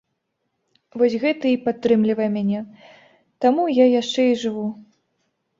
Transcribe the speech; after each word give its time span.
Вось 1.01 1.15
гэта 1.23 1.45
і 1.51 1.57
падтрымлівае 1.67 2.27
мяне, 2.37 2.59
таму 3.47 3.69
я 3.83 3.89
яшчэ 4.01 4.21
і 4.33 4.41
жыву. 4.47 4.65